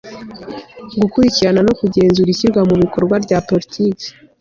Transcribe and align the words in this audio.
gukurikirana 1.01 1.61
no 1.67 1.73
kugenzura 1.79 2.29
ishyirwa 2.31 2.61
mu 2.69 2.75
bikorwa 2.83 3.15
rya 3.25 3.37
politiki 3.49 4.07